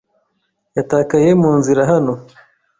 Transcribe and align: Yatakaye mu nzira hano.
Yatakaye 0.77 1.29
mu 1.41 1.51
nzira 1.59 1.81
hano. 1.91 2.13